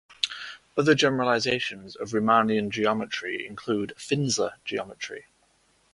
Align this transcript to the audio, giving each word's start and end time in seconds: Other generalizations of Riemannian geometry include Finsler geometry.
Other 0.75 0.95
generalizations 0.95 1.95
of 1.95 2.09
Riemannian 2.09 2.69
geometry 2.71 3.45
include 3.45 3.93
Finsler 3.99 4.55
geometry. 4.65 5.25